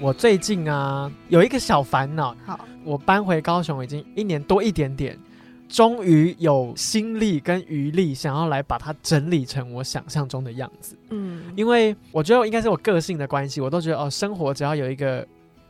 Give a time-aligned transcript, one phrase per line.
[0.00, 5.18] 我最近啊有一个小烦恼，好，我搬回高雄已经一年多一点点，
[5.68, 10.96] 终于有心力跟余力想要来把它整理成我想象中的样子。
[11.10, 15.26] 嗯，因为我觉得应该是我个性的关系，我都觉得哦，生活只要有一个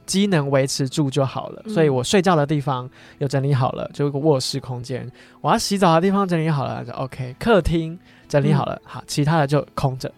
[0.07, 1.63] 机能维持住就好了。
[1.67, 2.89] 嗯所以我睡觉的地方
[3.19, 5.07] 有整理好了，就一个卧室空间；
[5.41, 7.35] 我要洗澡的地方整理好了，就 OK。
[7.39, 7.99] 客厅
[8.29, 10.11] 整理好了，好，其他的就空着。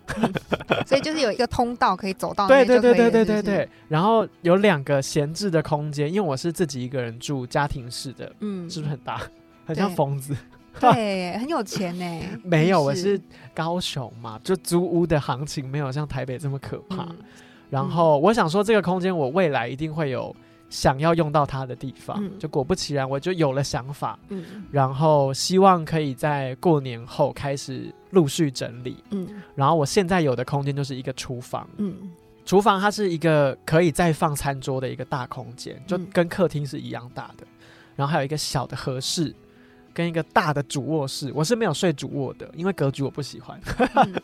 [0.87, 3.69] 所以就是有一个通道可以走到对对对对对对对。
[3.89, 9.21] 然后有两个闲置的空间，因为我是自己一个人住家庭式的，嗯，是不是很大？
[9.67, 10.37] 很像对疯子。
[10.81, 12.21] 对，很有钱呢。
[12.45, 13.21] 没有，我是是
[13.53, 17.03] 高雄嘛，就租屋的行情没有像台北这么可怕。
[17.03, 17.17] 嗯
[17.71, 20.35] 然后我想说，这个空间我未来一定会有
[20.71, 22.17] 想要用到它的地方。
[22.23, 28.97] 嗯就果不其然，我就有了想法，嗯然后希望可以在过年后开始陆续整理。
[29.11, 32.11] 嗯然后我现在有的空间就是一个厨房，嗯
[32.45, 37.47] 厨房它是一个可以再放餐桌的一个大空间，就嗯跟客厅是一样大的。
[37.95, 39.35] 然后还有一个小的和室，
[39.93, 41.33] 跟一个大的主卧室。
[41.35, 43.61] 我是没有睡主卧的，因为格局我不喜欢。
[43.97, 44.15] 嗯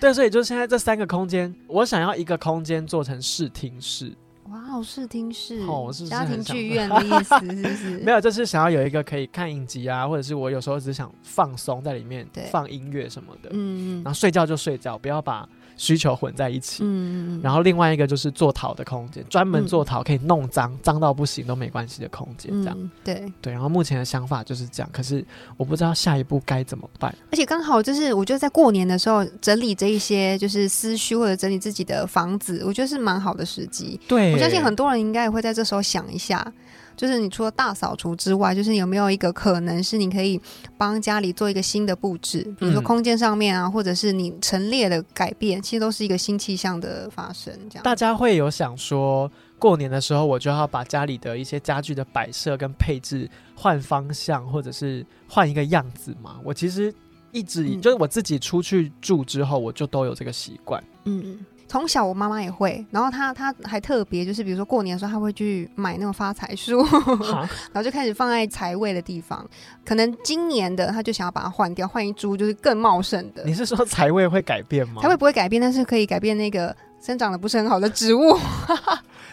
[0.00, 4.12] 对，所以就现在这三个空间，我想要一个空间做成视听室，
[4.48, 7.98] 哇哦，视听室，哦是是家庭剧院的意思，是不是？
[8.02, 14.02] 没有，就是想要有一个可以看影集啊，或者是我有时候只想放松在里面放音乐什么的，嗯，嗯。
[14.02, 15.46] 然后睡觉就睡觉，不要把
[15.80, 16.82] 需求混在一起。
[16.84, 22.76] 嗯嗯，然后另外一个就是做陶的空间，专门嗯做陶可以弄脏，脏到不行都没关系的空间，这样。
[22.78, 25.24] 嗯对，对，然后目前的想法就是这样，可是
[25.56, 27.14] 我不知道下一步该怎么办。
[27.32, 33.98] 而且刚好就是我觉得在过年的时候整理这一些就是思绪或者整理自己的房子，我觉得是蛮好的时机。
[34.06, 36.52] 对我相信很多人应该也会在这时候想一下。
[37.00, 40.38] 就是你除了大扫除之外，就是有没有一个可能是你可以
[40.76, 47.50] 帮家里做一个新的布置，比如说嗯空间上面啊，或者是你陈列的改变，其实都是一个新气象的发生。
[47.70, 56.36] 这样，大家会有想说，过年的时候我就要把家里的一些家具的摆设跟配置换方向，或者是换一个样子吗？
[56.44, 56.94] 我其实
[57.32, 60.84] 一直就是我自己出去住之后，我就都有这个习惯。
[61.04, 61.38] 嗯，
[61.70, 66.78] 从小我妈妈也会，然后她她还特别就是比如说过年的时候，她会去买那种发财树，
[67.70, 69.48] 然后就开始放在财位的地方。
[69.86, 73.54] 可能今年的她就想要把它换掉，换一株就是更茂盛的你。
[73.54, 75.00] 是说财位会改变吗？
[75.00, 78.36] 财位不会改变，但是可以改变那个生长的不是很好的植物，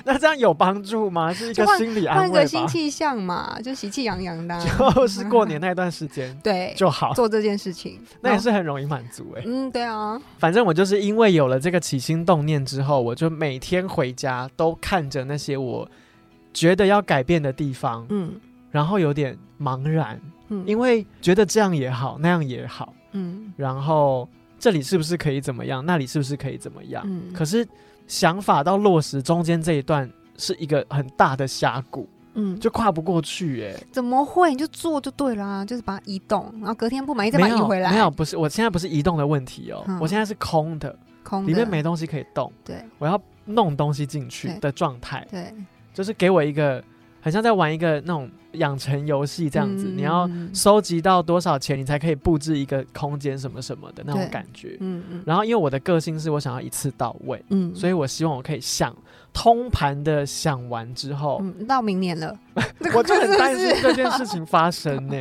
[0.08, 1.32] 那这样有帮助吗？
[1.36, 2.42] 是一个心理换安慰吧？
[2.42, 15.88] 个新气象嘛，就喜气洋洋的啊、就是过年那段时间 对就好，做这件事情，那也是很容易满足哎、嗯，对啊，反正我就是因为有了这个起心动念之后，我就每天回家都看着那些我
[16.54, 18.40] 觉得要改变的地方，嗯。
[18.70, 20.20] 然后有点茫然，
[20.50, 23.52] 嗯，因为觉得这样也好，那样也好，嗯。
[23.56, 24.28] 然后
[24.60, 27.02] 这里是不是可以怎么样，那里是不是可以怎么样？
[27.08, 27.66] 嗯，可是
[28.08, 32.60] 想法到落实中间这一段是一个很大的峡谷，嗯。
[32.60, 34.52] 就跨不过去哎、怎么会？
[34.52, 37.92] 你就做就对啦，就是把它移动，然后隔天不满意再把它移回来。
[37.92, 40.00] 没有，不是，我现在不是移动的问题哦，嗯。
[40.00, 41.48] 我现在是空的，空的。
[41.48, 42.84] 里面没东西可以动，对。
[42.98, 45.54] 我要弄东西进去的状态，对。
[45.94, 46.84] 就是给我一个
[47.28, 54.78] 很像在玩一个那种养成游戏这样子，嗯你要收集到多少钱，你才可以布置一个空间什么什么的那种感觉。
[54.80, 58.96] 嗯嗯然后因为我的个性是我想要一次到位，嗯，所以我希望我可以想
[59.34, 62.34] 通盘的想完之后，嗯到明年了，
[62.96, 65.18] 我就很担心这件事情发生 呢、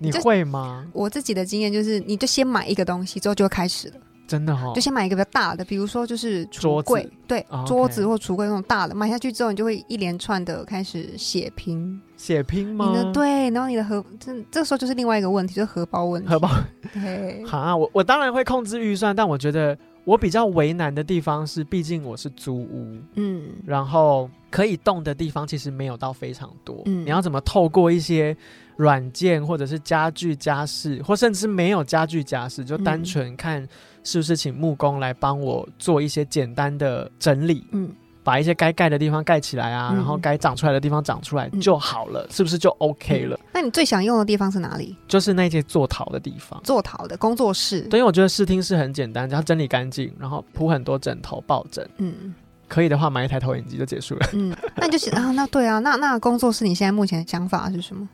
[0.00, 0.84] 你会吗？
[0.92, 3.94] 我自己的经验就是，你就先买一个东西，之后就开始了。
[4.28, 6.86] 真的哦就，先买一个比较大的，比如说就是橱桌子。
[6.86, 12.00] 柜，对，哦桌子或橱柜那种大的，买下去之后，你就会一连串的开始血拼。
[12.16, 12.90] 血拼吗？
[12.90, 16.28] 你的对，然后你的荷，这这时候就是另外一个问题，就是荷包问题。
[16.30, 16.50] 荷包。
[16.92, 23.48] 对，好、啊，我我当然会控制预算，但我觉得我比较为难的地方是，毕竟我是租屋，嗯。
[23.64, 26.82] 然后可以动的地方其实没有到非常多。
[26.86, 27.06] 嗯。
[27.06, 28.36] 你要怎么透过一些
[28.76, 33.04] 软件或者是家具家饰，或甚至没有家具家饰，就单嗯。
[33.04, 33.68] 纯看
[34.10, 37.90] 是不是请木工来帮我做一些简单的整理，嗯
[38.24, 43.38] 把一些该盖的地方盖起来啊，嗯然后该长出来的地方长出来嗯就好了，是不是就 OK 了？
[43.52, 44.96] 那你最想用的地方是哪里？
[45.06, 46.58] 就是那些做陶的地方。
[46.64, 47.82] 做陶的工作室。
[47.82, 52.34] 对，因为我觉得视听是很简单，只要整理干净，然后铺很多枕头、抱枕，嗯
[52.66, 54.26] 可以的话买一台投影机就结束了。
[54.34, 58.06] 嗯，那你就是啊，那对啊，那那工作室你现在目前的想法是什么？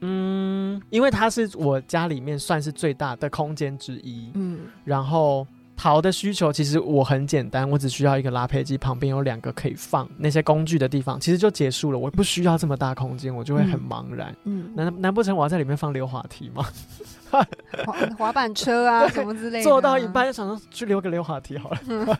[0.00, 5.46] 嗯，因为它是我家里面算是最大的空间之一，嗯然后。
[5.80, 11.98] 陶的需求其实我很简单，我只需要一个拉胚机，旁边有两个可以放那些工具的地方，其实就结束了。
[12.00, 14.34] 我不需要这么大空间，我就会很茫然。
[14.42, 16.66] 嗯，难难不成我要在里面放溜滑梯吗？
[17.30, 17.46] 滑
[18.18, 22.18] 滑板车啊什么之类的啊， 做到一半就想说去溜个溜滑梯好了。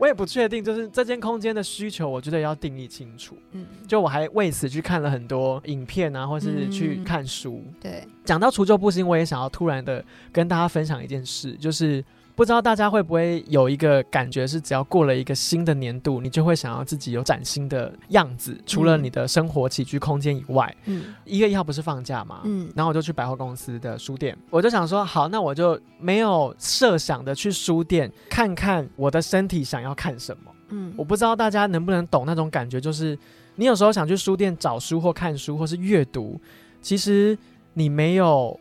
[0.00, 3.36] 我也不确定，就是这间空间的需求，我觉得要定义清楚。
[3.52, 7.62] 嗯，就我还为此去看了很多影片啊，或是去嗯看书。
[7.78, 12.04] 对，讲到除旧布新，我也想要突然的跟大家分享一件事，就是
[12.36, 18.56] 不知道大家会不会有一个感觉，是只要过了一个新的年度，你就会想要自己有崭新的样子。
[18.64, 22.42] 除了你的生活起居空间以外，嗯一月一号不是放假嘛？
[22.44, 30.52] 嗯然后我就去百货公司的书店，我就想说，好，那我就没有设想的去书店看看我的身体想要看什么。
[30.68, 33.18] 嗯我不知道大家能不能懂那种感觉，就是
[33.56, 36.40] 你有时候想去书店找书或看书或是阅读，
[36.80, 37.36] 其实
[37.74, 38.58] 你没有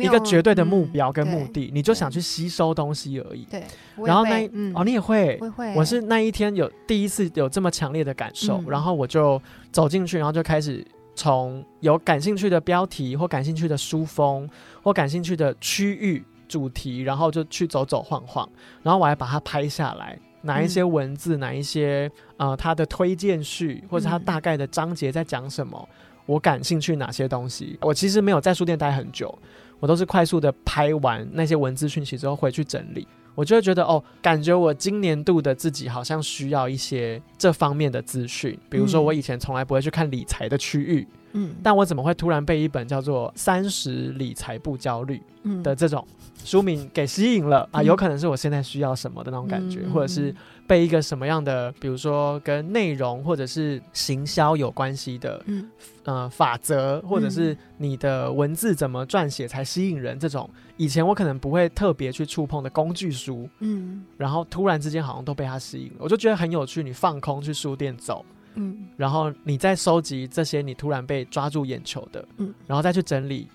[0.00, 3.44] 一个绝对的目嗯标跟目对的，你就想去吸收东西而已。
[3.50, 3.62] 对，
[4.04, 4.72] 然后那嗯。
[4.74, 5.50] 哦，你也会我。
[5.50, 8.66] 会，我是那一天有第一次有这么强烈的感受，嗯。
[8.68, 10.82] 然后我就走进去，然后就开始
[11.14, 14.48] 从有感兴趣的标题或感兴趣的书风
[14.82, 18.48] 或感兴趣的区域主题，然后就去走走晃晃，
[18.82, 24.24] 然后我还把它拍下来，哪一些文字，哪一些呃它的推荐序或者它嗯。
[24.24, 25.88] 大概的章节在讲什么，
[26.26, 27.78] 我感兴趣哪些东西。
[27.80, 29.36] 我其实没有在书店待很久，
[29.80, 33.06] 我都是快速的拍完那些文字讯息之后回去整理。
[33.34, 41.25] 我就会觉得哦，感觉我今年度的自己好像需要一些这方面的资讯，比如说嗯我以前从来不会去看理财的区域，嗯
[41.62, 45.62] 但我怎么会突然被一本叫做《三十理财不焦虑》嗯。
[45.62, 46.06] 的这种
[46.44, 47.68] 书名给吸引了？
[47.72, 47.80] 啊？
[47.80, 47.84] 嗯。
[47.84, 50.34] 有可能是我现在需要什么的那种感觉，嗯或者是
[50.66, 55.68] 被一个什么样的，比如说跟内容或者是行销有关系的嗯。
[56.04, 64.04] 呃法则，或者是你的文字怎么撰写才吸引人这种，以前我可能不会特别去触碰的工具书，嗯。
[64.16, 66.82] 然后突然之间好像都被它吸引了，我就觉得很有趣。
[66.82, 68.24] 你放空去书店走，
[68.56, 68.88] 嗯。
[68.96, 72.52] 然后你再收集这些你突然被抓住眼球的，嗯。
[72.66, 73.48] 然后再去整理，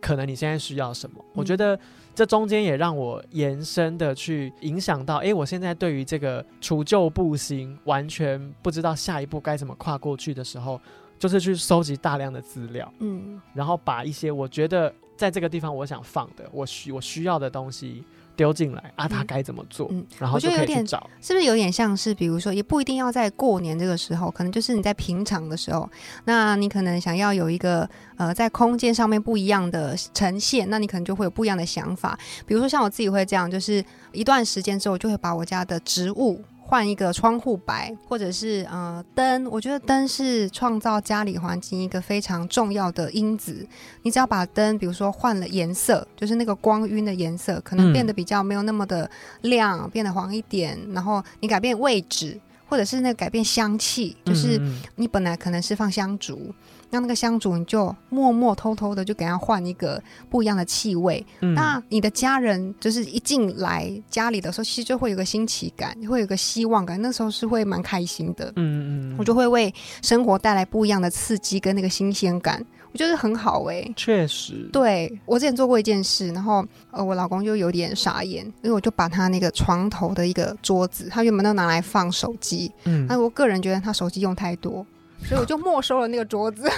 [0.00, 1.24] 可能你现在需要什么。
[1.34, 1.78] 我觉得
[2.14, 10.80] 这中间也让我延伸的去影响到，诶，我现在对于这个除旧布新完全不知道下一步该怎么跨过去的时候，
[11.18, 13.40] 就是去收集大量的资料，嗯。
[13.54, 18.02] 然后把一些我觉得在这个地方我想放的，我需我需要的东西
[18.36, 21.10] 丢进来啊，它嗯该怎么做，嗯然后就我觉得有点可以去找。
[21.20, 25.88] 是不是有点像是，比如说，也不一定要在过年这个时候，可能就是你在平常的时候，
[26.24, 32.18] 那你可能想要有一个呃，在空间上面不一样的呈现，那你可能就会有不一样的想法。
[32.46, 36.44] 比如说像我自己会这样，就是一段时间之后，我就会把我家的植物。
[36.68, 43.64] 换一个窗户白，或者是呃灯，我觉得灯是创造家里环境一个非常重要的因子。
[44.02, 49.08] 你只要把灯，比如说换了颜色，就是那个光晕的颜色，可能嗯变得比较没有那么的
[49.42, 52.36] 亮，变得黄一点，然后你改变位置，
[52.68, 54.60] 或者是那个改变香气，就是
[54.96, 56.52] 你本来可能是放香烛，
[56.96, 61.24] 那那个香烛你就默默偷偷的就给它换一个不一样的气味。
[61.40, 68.46] 嗯那你的家人就是一进来家里的时候，其实就会有个新奇感，会有个希望感，那时候是会蛮开心的。
[68.56, 69.72] 嗯嗯嗯，我就会为
[70.02, 84.84] 生活带来不一样的刺激跟那个新鲜感，我觉得很好诶、确实，对我之前做过一件事，然后呃，我老公就有点傻眼，因为我就把他那个床头的一个桌子，他原本都拿来放手机，嗯那我个人觉得他手机用太多。
[85.24, 86.70] 所以我就没收了那个桌子，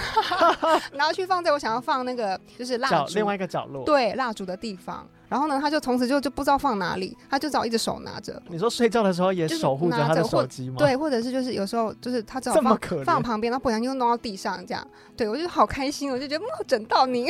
[0.93, 3.15] 然后去放在我想要放那个就是蜡烛。
[3.15, 5.07] 另外一个角落。，对蜡烛的地方。
[5.29, 17.27] 然后呢，他就从此就就不知道放哪里，他就只好一只手拿着，你说睡觉的时候也守护着他的手机吗？，对，或者是就是有时候就是他只好放放旁边，然后不小心又弄到地上，这样，对我就好开心，我就觉得嗯，整到你，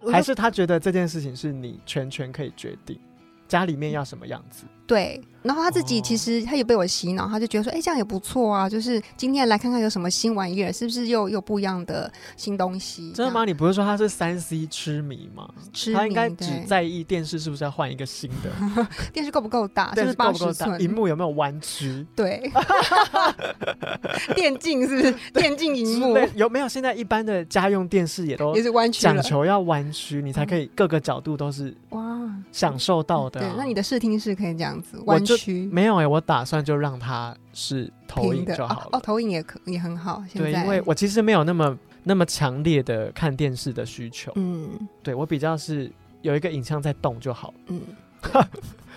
[0.00, 2.98] 我 还是他觉得这件事情是你全权可以决定，
[3.48, 4.64] 家里面要什么样子？
[4.86, 13.12] 对，然后他自己哦其实他也被我洗脑，他就觉得说，哎，这样也不错啊，就是今天来看看有什么新玩意儿，是不是又有不一样的新东西？
[13.12, 13.44] 真的吗？
[13.44, 15.46] 你不是说他是三 C 痴迷吗？
[15.94, 18.50] 他应该只在意电视是不是要换一个新的，
[19.12, 19.94] 电视够不够大？
[19.94, 20.80] 是不是八够不够大，十寸？
[20.80, 22.06] 荧幕有没有弯曲？
[22.16, 22.50] 对，
[24.34, 25.12] 电竞是不是？
[25.34, 26.66] 电竞荧幕有没有？
[26.66, 29.02] 现在一般的家用电视也都也是弯曲。
[29.02, 32.07] 讲求要弯曲，你才可以各个角度都是哇，
[32.52, 35.68] 享受到的啊、对，那你的视听是可以这样子弯曲。
[35.72, 39.00] 没有哎、我打算就让它是投影就好了。
[39.00, 40.22] 投影也可也很好。
[40.28, 44.70] 现对，在因为我其实没有那么那么强烈的看电视的需求，嗯。
[45.02, 45.90] 对我比较是
[46.22, 47.80] 有一个影像在动就好，嗯。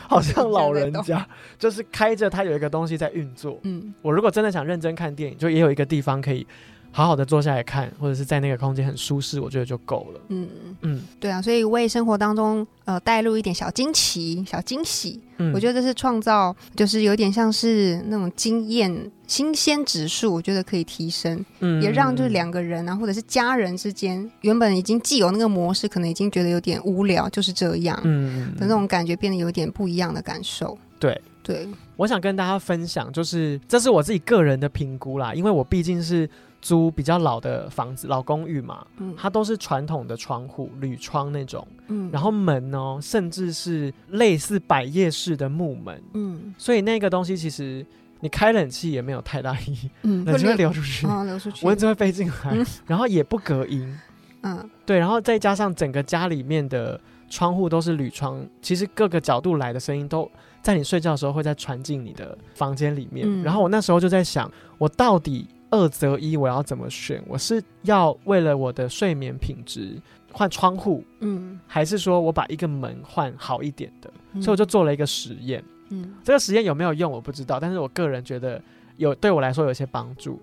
[0.07, 1.25] 好像老人 家
[1.60, 3.60] 就是开着它有一个东西在运作。
[3.63, 3.93] 嗯。
[4.01, 6.45] 我如果真的想认真看电影，就也有一个地方可以
[6.91, 10.21] 好好的坐下来看，或者是在那个空间很舒适，我觉得就够了。
[10.27, 10.48] 嗯，
[10.81, 11.01] 嗯。
[11.19, 21.81] 对啊，所以为生活当中呃带入一点小惊奇、小惊喜，嗯，我觉得这是创造，就是有点像是那种经验新鲜指数，我觉得可以提升，嗯。
[21.81, 30.77] 也让就是两个人啊，或者是家人之间，原本已经既有那个模式，可能已经觉得有点无聊，就是这样的嗯那种感觉，变得有点不一样的感受。
[31.00, 31.19] 对。
[31.43, 36.29] 对，我想跟大家分享，就是这是我自己个人的评估啦，因为我毕竟是
[36.61, 39.15] 租比较老的房子，老公寓嘛，嗯。
[39.17, 42.09] 它都是传统的窗户，铝窗那种，嗯。
[42.11, 46.53] 然后门呢，甚至是类似百叶式的木门，嗯。
[46.57, 47.85] 所以那个东西其实
[48.19, 50.23] 你开冷气也没有太大意义，嗯。
[50.29, 53.97] 冷气会流出去，哦流出去，蚊子会飞进来嗯，然后也不隔音，
[54.43, 54.69] 嗯。
[54.85, 60.29] 对，然后再加上整个家里面的窗户都是铝窗，其实各个角度来的声音都
[60.61, 63.25] 在你睡觉的时候会再传进你的房间里面。
[63.27, 63.41] 嗯。
[63.41, 67.23] 然后我那时候就在想，我到底二择一，我要怎么选？
[67.27, 69.99] 我是要为了我的睡眠品质
[70.31, 74.11] 换窗户，嗯，还是说我把一个门换好一点的？
[74.33, 75.63] 嗯所以我就做了一个实验。
[75.89, 78.61] 嗯这个实验有没有用我不知道，但是我个人觉得
[78.97, 80.39] 有对我来说有些帮助。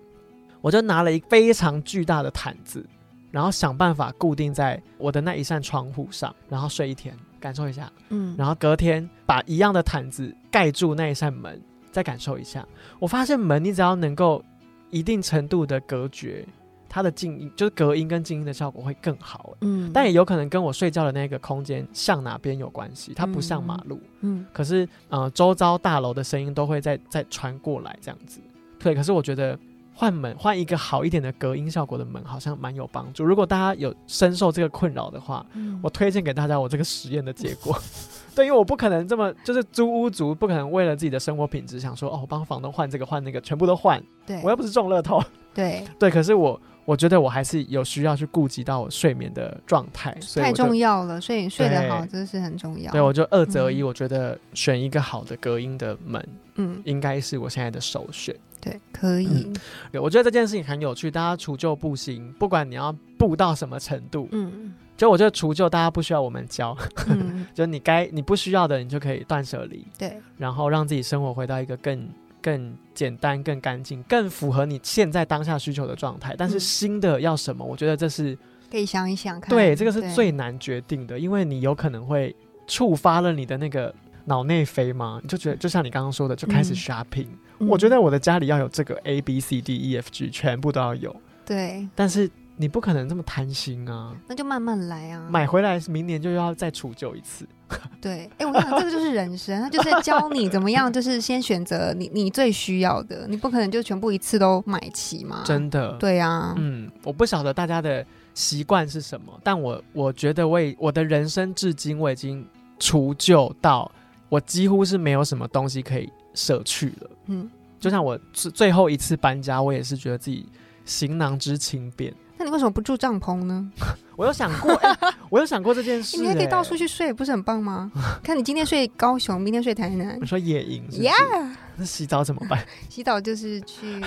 [0.60, 2.84] 我就拿了一个非常巨大的毯子，
[3.30, 7.90] 然后想办法固定在我的那一扇窗户上，然后睡一天，感受一下。
[8.08, 12.66] 嗯，然后隔天把一样的毯子盖住那一扇门，再感受一下。
[12.98, 14.44] 我发现门你只要能够
[14.90, 16.46] 一定程度的隔绝，
[16.88, 19.56] 它的静音就是隔音跟静音的效果会更好。
[19.60, 24.00] 嗯，但也有可能跟我睡觉的那个空间向哪边有关系，它不像马路。
[24.20, 28.40] 嗯可是呃，周遭大楼的声音都会再再传过来这样子。
[28.78, 29.58] 对，可是我觉得
[29.98, 33.24] 换门换一个好一点的隔音效果的门，好像蛮有帮助。
[33.24, 37.76] 如果大家有深受这个困扰的话，嗯我推荐给大家我这个实验的结果。
[38.32, 44.00] 对，因为我不可能这么就是租屋族，不可能为了自己的生活品质想说哦，我帮房东换这个换那个，全部都换。
[44.24, 45.20] 对我又不是中乐透。
[45.52, 52.90] 对对，可是我我觉得我还是有需要去顾及到我睡眠的状态，所以太重要了，睡睡得好对这是很重要。
[52.90, 58.34] 对，我就二择一，嗯我觉得选一个好的隔音的门，嗯应该是我现在的首选。
[58.58, 59.54] 对可以嗯
[59.92, 66.74] 对，我觉得这件事情很有趣，大家除旧布新，不管你要布到什么程度，嗯就我觉得除旧大家不需要我们教，
[67.06, 72.08] 嗯就你该你不需要的，你就可以断舍离，对然后让自己生活回到一个更
[72.42, 76.34] 更简单、更干净、更符合你现在当下需求的状态。
[76.36, 76.60] 但是嗯。
[76.60, 78.36] 新的要什么，我觉得这是
[78.70, 79.50] 可以想一想看。
[79.50, 82.34] 对这个是最难决定的，因为你有可能会
[82.66, 83.94] 触发了你的那个。
[84.24, 86.76] 脑内啡嘛，你就觉得就像你刚刚说的，就开始嗯。
[86.76, 87.28] shopping、
[87.60, 87.66] 嗯。
[87.66, 91.16] 我觉得我的家里要有这个 A B C D E F G 全部都要有，
[91.46, 92.30] 对，但是
[92.60, 94.12] 你不可能这么贪心啊！
[94.26, 95.26] 那就慢慢来啊。
[95.30, 97.46] 买回来明年就要再除旧一次。
[98.00, 105.42] 对，哎，我跟你讲，这个就是人生，他就是在教你怎么样，就是先选择你你最需要的，你不可能就全部一次都买齐嘛。
[105.44, 112.44] 真的，对啊，嗯，我不晓得大家的习惯是什么，但我我觉得我已我的人生至今我已经
[112.80, 113.90] 除旧到
[114.28, 117.10] 我几乎是没有什么东西可以舍去了。
[117.26, 117.48] 嗯，
[117.78, 120.46] 就像我最最后一次搬家，我也是觉得自己
[120.84, 122.12] 行囊之轻便。
[122.38, 123.70] 那你为什么不住帐篷呢？
[124.16, 124.96] 我有想过，哎
[125.28, 127.90] 我有想过这件事、 你还可以到哎处去睡，不是很棒吗？
[128.22, 131.12] 看你今天睡高雄，明天睡台南你，说野营，Yeah，
[131.76, 132.64] 那洗澡怎么办？
[132.88, 134.00] 洗澡就是去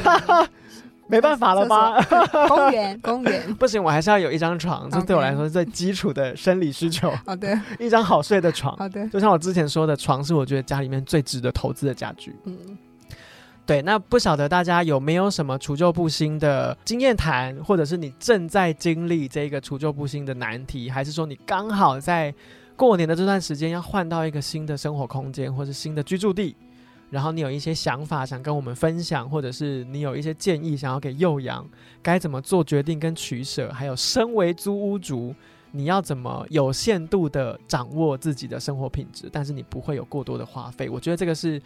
[1.08, 2.02] 没办法了吧？
[2.48, 3.54] 公园，公园。
[3.56, 8.76] 不行，我还是要有一张床，这对我来说是最基础的生理需求，好的，一张好睡的床。
[8.78, 12.34] 好的，就像我之前说的，床是我觉得家里面最值得投资的家具。
[12.46, 12.58] 嗯，
[13.66, 22.34] 对，那不晓得大家有没有什么除旧布新的经验谈，或者是你正在经历这个除旧布新的难题，还是说你刚好在
[22.76, 26.56] 过年的这段时间要换到一个新的生活空间或是新的居住地，
[27.10, 31.66] 然后你有一些想法想跟我们分享，或者是你有一些建议想要给幼阳
[32.02, 35.34] 该怎么做决定跟取舍，还有身为租屋族。
[35.74, 40.90] 你要怎么有限度的掌握自己的生活品质，但是你不会有过多的花费？
[40.90, 41.62] 我觉得这个是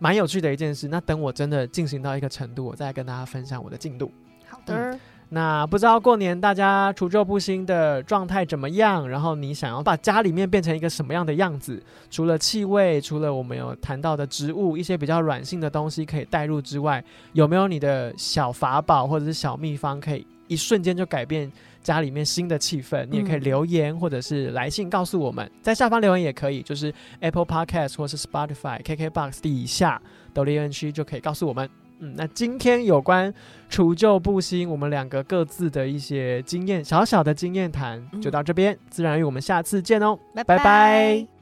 [0.00, 0.88] 蛮有趣的一件事。
[0.88, 4.10] 那等我真的进行到一个程度，我再跟大家分享我的进度。
[4.48, 9.08] 好的，那不知道过年大家除旧布新的状态怎么样？
[9.08, 11.80] 然后你想要把家里面变成一个什么样的样子？
[12.10, 21.50] 除了气味，除了我们有谈到的植物，一些比较软性的东西可以带入之外，有没有你的小法宝或者是小秘方，可以一瞬间就改变
[21.82, 23.06] 家里面新的气氛？
[23.08, 30.02] 你也可以嗯留言或者是来信告诉我们，在下方留言也可以，就是 Apple Podcast 或是 Spotify、KKBox 底下
[30.34, 31.70] 的留言区就可以告诉我们。
[32.00, 33.32] 嗯，那今天有关
[33.68, 38.76] 除旧布新，我们两个各自的一些经验，小小的经验谈就到这边。
[38.88, 41.39] 自然语，我们下次见哦，拜拜拜